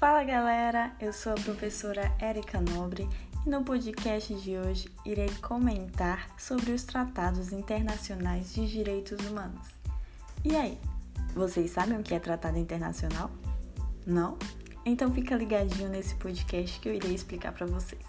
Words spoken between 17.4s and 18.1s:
para vocês.